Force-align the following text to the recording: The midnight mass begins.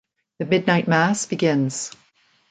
The 0.39 0.45
midnight 0.45 0.87
mass 0.87 1.27
begins. 1.27 1.91